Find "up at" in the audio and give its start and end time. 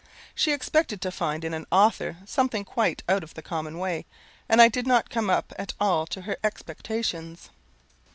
5.29-5.73